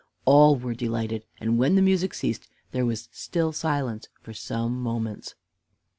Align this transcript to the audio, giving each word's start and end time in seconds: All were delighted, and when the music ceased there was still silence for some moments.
All 0.25 0.55
were 0.55 0.73
delighted, 0.73 1.27
and 1.39 1.59
when 1.59 1.75
the 1.75 1.81
music 1.83 2.15
ceased 2.15 2.47
there 2.71 2.87
was 2.87 3.07
still 3.11 3.51
silence 3.53 4.07
for 4.19 4.33
some 4.33 4.81
moments. 4.81 5.35